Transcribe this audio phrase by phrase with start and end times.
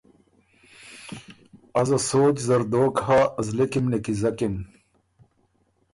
[1.81, 4.53] ازه سوچ زر دوک هۀ زلی کی م نیکیزکِن۔